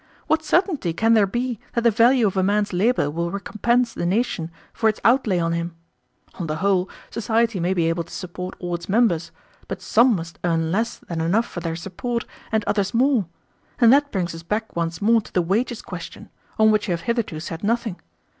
[0.25, 4.07] "What certainty can there be that the value of a man's labor will recompense the
[4.07, 5.75] nation for its outlay on him?
[6.39, 9.29] On the whole, society may be able to support all its members,
[9.67, 13.27] but some must earn less than enough for their support, and others more;
[13.77, 17.01] and that brings us back once more to the wages question, on which you have
[17.01, 17.97] hitherto said nothing.